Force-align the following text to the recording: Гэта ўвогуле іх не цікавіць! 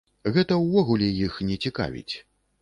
Гэта 0.37 0.55
ўвогуле 0.61 1.09
іх 1.27 1.37
не 1.51 1.59
цікавіць! 1.67 2.15